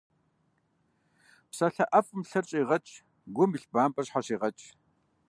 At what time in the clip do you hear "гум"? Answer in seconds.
3.35-3.51